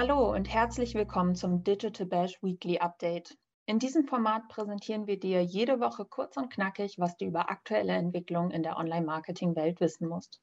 [0.00, 3.36] Hallo und herzlich willkommen zum Digital Bash Weekly Update.
[3.66, 7.94] In diesem Format präsentieren wir dir jede Woche kurz und knackig, was du über aktuelle
[7.94, 10.40] Entwicklungen in der Online-Marketing-Welt wissen musst.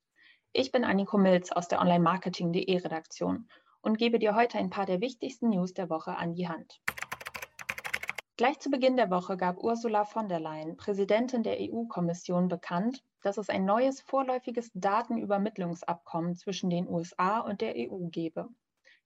[0.52, 3.48] Ich bin Anniko Milz aus der Online-Marketing.de Redaktion
[3.80, 6.82] und gebe dir heute ein paar der wichtigsten News der Woche an die Hand.
[8.36, 13.38] Gleich zu Beginn der Woche gab Ursula von der Leyen, Präsidentin der EU-Kommission, bekannt, dass
[13.38, 18.50] es ein neues vorläufiges Datenübermittlungsabkommen zwischen den USA und der EU gebe.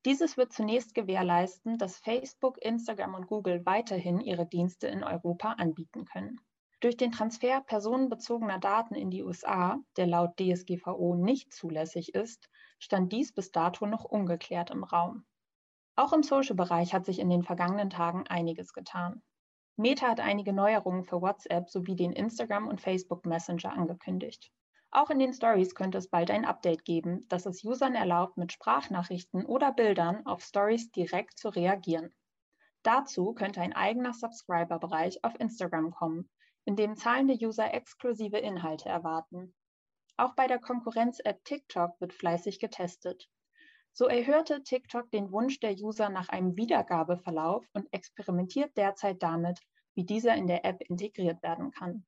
[0.05, 6.05] Dieses wird zunächst gewährleisten, dass Facebook, Instagram und Google weiterhin ihre Dienste in Europa anbieten
[6.05, 6.39] können.
[6.80, 12.49] Durch den Transfer personenbezogener Daten in die USA, der laut DSGVO nicht zulässig ist,
[12.80, 15.25] stand dies bis dato noch ungeklärt im Raum.
[15.98, 19.22] Auch im Social-Bereich hat sich in den vergangenen Tagen einiges getan.
[19.75, 24.50] Meta hat einige Neuerungen für WhatsApp sowie den Instagram- und Facebook Messenger angekündigt.
[24.91, 28.51] Auch in den Stories könnte es bald ein Update geben, das es Usern erlaubt, mit
[28.51, 32.11] Sprachnachrichten oder Bildern auf Stories direkt zu reagieren.
[32.81, 36.29] Dazu könnte ein eigener Subscriber-Bereich auf Instagram kommen,
[36.65, 39.53] in dem zahlende User exklusive Inhalte erwarten.
[40.17, 43.29] Auch bei der Konkurrenz-App TikTok wird fleißig getestet.
[43.93, 49.59] So erhörte TikTok den Wunsch der User nach einem Wiedergabeverlauf und experimentiert derzeit damit,
[49.93, 52.05] wie dieser in der App integriert werden kann.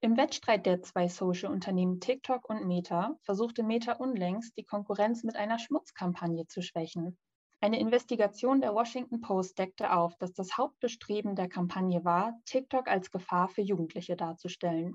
[0.00, 5.58] Im Wettstreit der zwei Social-Unternehmen TikTok und Meta versuchte Meta unlängst, die Konkurrenz mit einer
[5.58, 7.18] Schmutzkampagne zu schwächen.
[7.60, 13.10] Eine Investigation der Washington Post deckte auf, dass das Hauptbestreben der Kampagne war, TikTok als
[13.10, 14.94] Gefahr für Jugendliche darzustellen.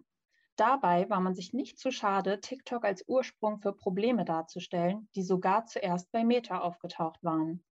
[0.55, 5.65] Dabei war man sich nicht zu schade, TikTok als Ursprung für Probleme darzustellen, die sogar
[5.65, 7.61] zuerst bei Meta aufgetaucht waren.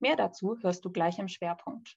[0.00, 1.96] Mehr dazu hörst du gleich im Schwerpunkt.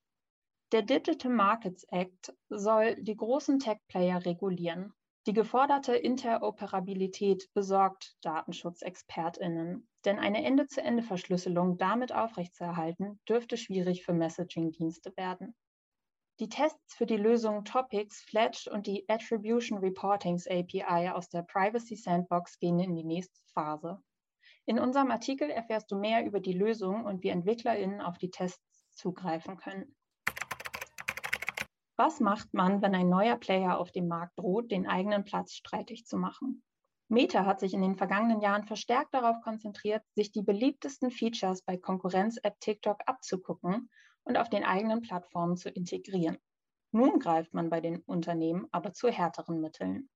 [0.72, 4.94] Der Digital Markets Act soll die großen Tech-Player regulieren.
[5.26, 15.56] Die geforderte Interoperabilität besorgt Datenschutzexpertinnen, denn eine Ende-zu-Ende-Verschlüsselung damit aufrechtzuerhalten, dürfte schwierig für Messaging-Dienste werden.
[16.40, 21.96] Die Tests für die Lösungen Topics, Fledged und die Attribution Reportings API aus der Privacy
[21.96, 24.04] Sandbox gehen in die nächste Phase.
[24.66, 28.88] In unserem Artikel erfährst du mehr über die Lösung und wie EntwicklerInnen auf die Tests
[28.92, 29.96] zugreifen können.
[32.00, 36.06] Was macht man, wenn ein neuer Player auf dem Markt droht, den eigenen Platz streitig
[36.06, 36.64] zu machen?
[37.10, 41.76] Meta hat sich in den vergangenen Jahren verstärkt darauf konzentriert, sich die beliebtesten Features bei
[41.76, 43.90] Konkurrenz-App TikTok abzugucken
[44.24, 46.38] und auf den eigenen Plattformen zu integrieren.
[46.94, 50.10] Nun greift man bei den Unternehmen aber zu härteren Mitteln.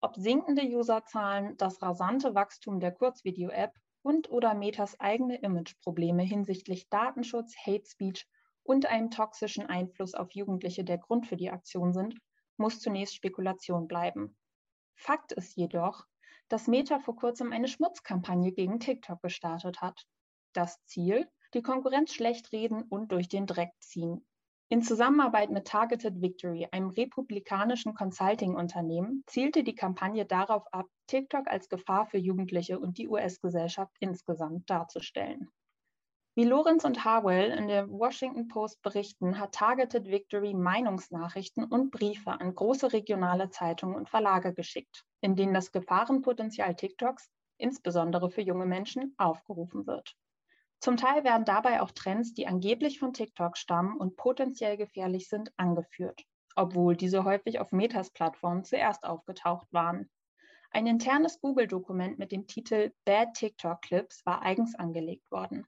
[0.00, 3.72] Ob sinkende Userzahlen, das rasante Wachstum der Kurzvideo-App
[4.02, 8.28] und oder Metas eigene Imageprobleme hinsichtlich Datenschutz, Hate Speech
[8.66, 12.18] und einen toxischen Einfluss auf Jugendliche der Grund für die Aktion sind,
[12.56, 14.36] muss zunächst Spekulation bleiben.
[14.94, 16.04] Fakt ist jedoch,
[16.48, 20.06] dass Meta vor kurzem eine Schmutzkampagne gegen TikTok gestartet hat.
[20.52, 24.26] Das Ziel, die Konkurrenz schlecht reden und durch den Dreck ziehen.
[24.68, 31.68] In Zusammenarbeit mit Targeted Victory, einem republikanischen Consulting-Unternehmen, zielte die Kampagne darauf ab, TikTok als
[31.68, 35.50] Gefahr für Jugendliche und die US-Gesellschaft insgesamt darzustellen.
[36.38, 42.30] Wie Lorenz und Harwell in der Washington Post berichten, hat Targeted Victory Meinungsnachrichten und Briefe
[42.30, 48.66] an große regionale Zeitungen und Verlage geschickt, in denen das Gefahrenpotenzial TikToks, insbesondere für junge
[48.66, 50.14] Menschen, aufgerufen wird.
[50.78, 55.50] Zum Teil werden dabei auch Trends, die angeblich von TikTok stammen und potenziell gefährlich sind,
[55.56, 56.22] angeführt,
[56.54, 60.10] obwohl diese häufig auf Metas Plattform zuerst aufgetaucht waren.
[60.70, 65.66] Ein internes Google-Dokument mit dem Titel Bad TikTok Clips war eigens angelegt worden.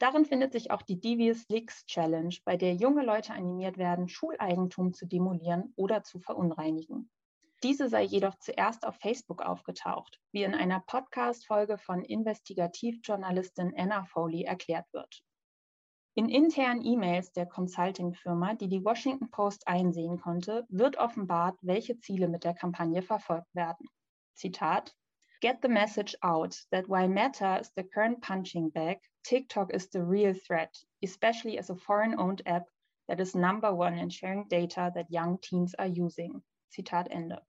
[0.00, 4.94] Darin findet sich auch die Devious Leaks Challenge, bei der junge Leute animiert werden, Schuleigentum
[4.94, 7.10] zu demolieren oder zu verunreinigen.
[7.62, 14.44] Diese sei jedoch zuerst auf Facebook aufgetaucht, wie in einer Podcast-Folge von Investigativjournalistin Anna Foley
[14.44, 15.22] erklärt wird.
[16.14, 22.28] In internen E-Mails der Consulting-Firma, die die Washington Post einsehen konnte, wird offenbart, welche Ziele
[22.28, 23.86] mit der Kampagne verfolgt werden.
[24.32, 24.96] Zitat:
[25.40, 30.04] Get the message out that while Meta is the current punching bag, TikTok is the
[30.04, 32.68] real threat, especially as a foreign owned app
[33.08, 36.42] that is number one in sharing data that young teens are using.
[36.70, 37.40] Zitat Ende.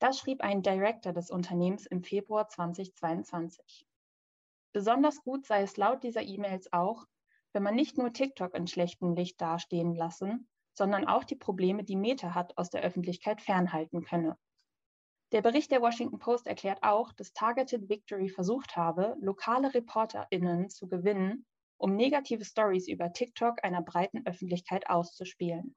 [0.00, 3.86] Das schrieb ein Director des Unternehmens im Februar 2022.
[4.74, 7.06] Besonders gut sei es laut dieser E-Mails auch,
[7.54, 11.96] wenn man nicht nur TikTok in schlechtem Licht dastehen lassen, sondern auch die Probleme, die
[11.96, 14.36] Meta hat, aus der Öffentlichkeit fernhalten könne.
[15.32, 20.88] Der Bericht der Washington Post erklärt auch, dass Targeted Victory versucht habe, lokale ReporterInnen zu
[20.88, 21.44] gewinnen,
[21.76, 25.76] um negative Stories über TikTok einer breiten Öffentlichkeit auszuspielen.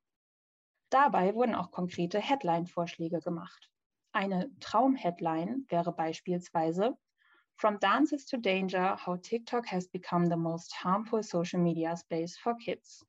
[0.90, 3.70] Dabei wurden auch konkrete Headline-Vorschläge gemacht.
[4.14, 6.98] Eine Traum-Headline wäre beispielsweise
[7.56, 12.58] From Dances to Danger, How TikTok Has Become the Most Harmful Social Media Space for
[12.58, 13.06] Kids.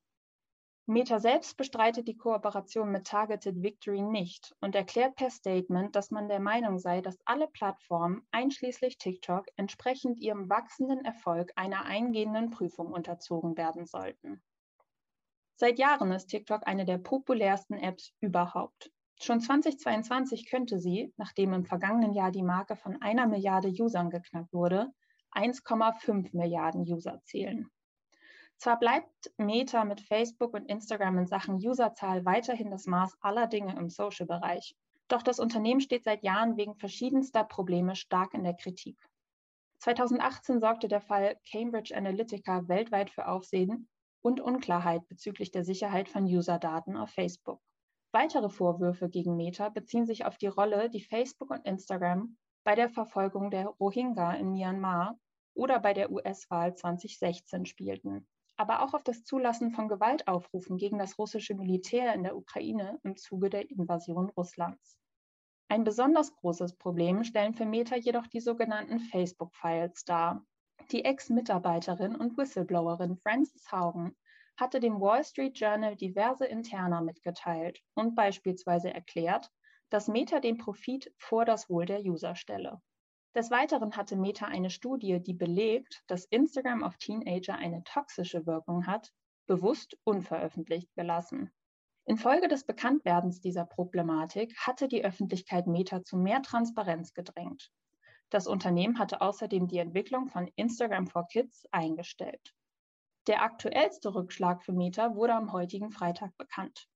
[0.87, 6.29] Meta selbst bestreitet die Kooperation mit Targeted Victory nicht und erklärt per Statement, dass man
[6.29, 12.93] der Meinung sei, dass alle Plattformen, einschließlich TikTok, entsprechend ihrem wachsenden Erfolg einer eingehenden Prüfung
[12.93, 14.43] unterzogen werden sollten.
[15.55, 18.91] Seit Jahren ist TikTok eine der populärsten Apps überhaupt.
[19.21, 24.53] Schon 2022 könnte sie, nachdem im vergangenen Jahr die Marke von einer Milliarde Usern geknackt
[24.53, 24.93] wurde,
[25.31, 27.71] 1,5 Milliarden User zählen.
[28.63, 33.75] Zwar bleibt Meta mit Facebook und Instagram in Sachen Userzahl weiterhin das Maß aller Dinge
[33.77, 34.77] im Social-Bereich.
[35.09, 38.97] Doch das Unternehmen steht seit Jahren wegen verschiedenster Probleme stark in der Kritik.
[39.81, 43.89] 2018 sorgte der Fall Cambridge Analytica weltweit für Aufsehen
[44.21, 47.61] und Unklarheit bezüglich der Sicherheit von Userdaten auf Facebook.
[48.13, 52.91] Weitere Vorwürfe gegen Meta beziehen sich auf die Rolle, die Facebook und Instagram bei der
[52.91, 55.19] Verfolgung der Rohingya in Myanmar
[55.53, 61.19] oder bei der US-Wahl 2016 spielten aber auch auf das Zulassen von Gewaltaufrufen gegen das
[61.19, 64.99] russische Militär in der Ukraine im Zuge der Invasion Russlands.
[65.69, 70.45] Ein besonders großes Problem stellen für Meta jedoch die sogenannten Facebook-Files dar.
[70.91, 74.15] Die Ex-Mitarbeiterin und Whistleblowerin Frances Haugen
[74.57, 79.51] hatte dem Wall Street Journal diverse Interna mitgeteilt und beispielsweise erklärt,
[79.89, 82.81] dass Meta den Profit vor das Wohl der User stelle.
[83.35, 88.87] Des Weiteren hatte Meta eine Studie, die belegt, dass Instagram auf Teenager eine toxische Wirkung
[88.87, 89.11] hat,
[89.47, 91.51] bewusst unveröffentlicht gelassen.
[92.05, 97.71] Infolge des Bekanntwerdens dieser Problematik hatte die Öffentlichkeit Meta zu mehr Transparenz gedrängt.
[98.29, 102.55] Das Unternehmen hatte außerdem die Entwicklung von Instagram for Kids eingestellt.
[103.29, 106.87] Der aktuellste Rückschlag für Meta wurde am heutigen Freitag bekannt.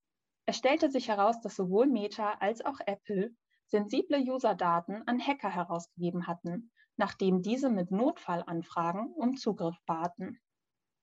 [0.45, 3.33] Es stellte sich heraus, dass sowohl Meta als auch Apple
[3.67, 10.39] sensible User-Daten an Hacker herausgegeben hatten, nachdem diese mit Notfallanfragen um Zugriff baten.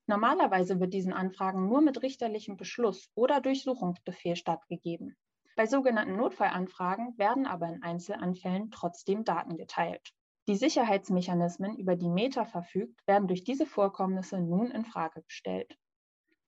[0.06, 5.16] Normalerweise wird diesen Anfragen nur mit richterlichem Beschluss oder Durchsuchungsbefehl stattgegeben.
[5.56, 10.12] Bei sogenannten Notfallanfragen werden aber in Einzelanfällen trotzdem Daten geteilt.
[10.46, 15.78] Die Sicherheitsmechanismen, über die Meta verfügt, werden durch diese Vorkommnisse nun in Frage gestellt.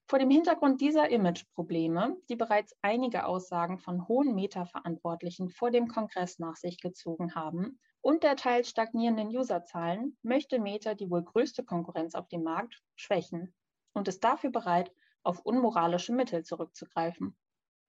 [0.09, 6.39] Vor dem Hintergrund dieser Image-Probleme, die bereits einige Aussagen von hohen Meta-Verantwortlichen vor dem Kongress
[6.39, 12.15] nach sich gezogen haben, und der teils stagnierenden Userzahlen, möchte Meta die wohl größte Konkurrenz
[12.15, 13.53] auf dem Markt schwächen
[13.95, 14.93] und ist dafür bereit,
[15.25, 17.37] auf unmoralische Mittel zurückzugreifen.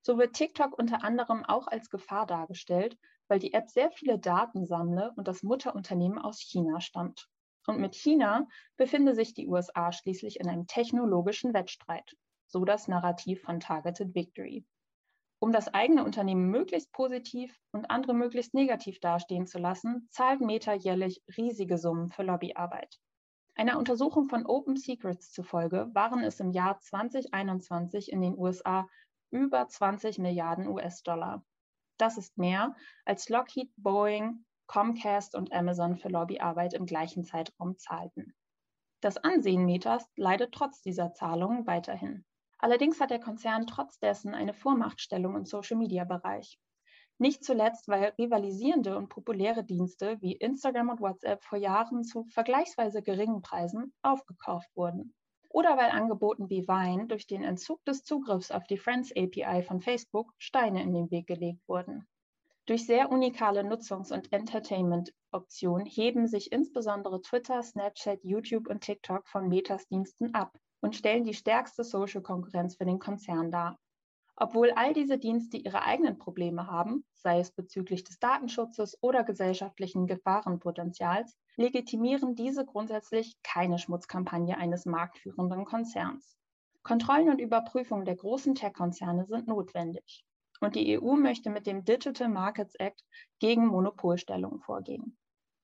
[0.02, 2.98] So wird TikTok unter anderem auch als Gefahr dargestellt,
[3.28, 7.28] weil die App sehr viele Daten sammle und das Mutterunternehmen aus China stammt.
[7.68, 8.48] Und mit China
[8.78, 12.16] befinde sich die USA schließlich in einem technologischen Wettstreit,
[12.46, 14.64] so das Narrativ von Targeted Victory.
[15.38, 20.72] Um das eigene Unternehmen möglichst positiv und andere möglichst negativ dastehen zu lassen, zahlt Meta
[20.72, 22.98] jährlich riesige Summen für Lobbyarbeit.
[23.54, 28.88] Einer Untersuchung von Open Secrets zufolge waren es im Jahr 2021 in den USA
[29.30, 31.44] über 20 Milliarden US-Dollar.
[31.98, 32.74] Das ist mehr,
[33.04, 38.34] als Lockheed, Boeing, Comcast und Amazon für Lobbyarbeit im gleichen Zeitraum zahlten.
[39.00, 42.24] Das Ansehen Metas leidet trotz dieser Zahlungen weiterhin.
[42.58, 46.58] Allerdings hat der Konzern trotz dessen eine Vormachtstellung im Social-Media-Bereich.
[47.16, 53.02] Nicht zuletzt, weil rivalisierende und populäre Dienste wie Instagram und WhatsApp vor Jahren zu vergleichsweise
[53.02, 55.14] geringen Preisen aufgekauft wurden.
[55.48, 59.80] Oder weil Angeboten wie Vine durch den Entzug des Zugriffs auf die Friends API von
[59.80, 62.06] Facebook Steine in den Weg gelegt wurden.
[62.68, 69.48] Durch sehr unikale Nutzungs- und Entertainment-Optionen heben sich insbesondere Twitter, Snapchat, YouTube und TikTok von
[69.48, 73.78] Metas Diensten ab und stellen die stärkste Social-Konkurrenz für den Konzern dar.
[74.36, 80.06] Obwohl all diese Dienste ihre eigenen Probleme haben, sei es bezüglich des Datenschutzes oder gesellschaftlichen
[80.06, 86.36] Gefahrenpotenzials, legitimieren diese grundsätzlich keine Schmutzkampagne eines marktführenden Konzerns.
[86.82, 90.26] Kontrollen und Überprüfungen der großen Tech-Konzerne sind notwendig.
[90.60, 93.04] Und die EU möchte mit dem Digital Markets Act
[93.38, 95.16] gegen Monopolstellungen vorgehen.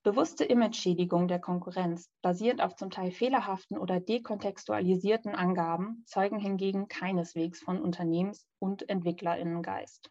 [0.04, 7.60] Bewusste Imageschädigung der Konkurrenz, basierend auf zum Teil fehlerhaften oder dekontextualisierten Angaben, zeugen hingegen keineswegs
[7.60, 10.10] von Unternehmens- und Entwicklerinnengeist.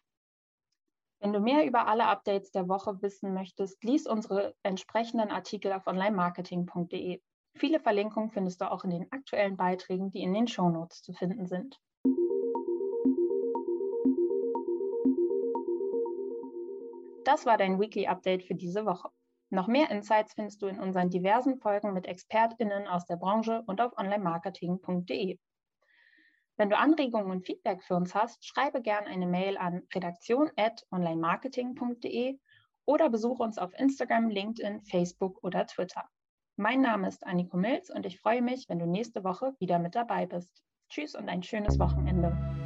[1.20, 5.86] Wenn du mehr über alle Updates der Woche wissen möchtest, lies unsere entsprechenden Artikel auf
[5.86, 7.22] onlinemarketing.de.
[7.56, 11.46] Viele Verlinkungen findest du auch in den aktuellen Beiträgen, die in den Shownotes zu finden
[11.46, 11.80] sind.
[17.24, 19.08] Das war dein Weekly Update für diese Woche.
[19.48, 23.80] Noch mehr Insights findest du in unseren diversen Folgen mit ExpertInnen aus der Branche und
[23.80, 25.38] auf onlinemarketing.de.
[26.56, 32.38] Wenn du Anregungen und Feedback für uns hast, schreibe gerne eine Mail an redaktion.onlinemarketing.de
[32.84, 36.04] oder besuche uns auf Instagram, LinkedIn, Facebook oder Twitter.
[36.56, 39.94] Mein Name ist Anniko Milz und ich freue mich, wenn du nächste Woche wieder mit
[39.94, 40.62] dabei bist.
[40.88, 42.63] Tschüss und ein schönes Wochenende.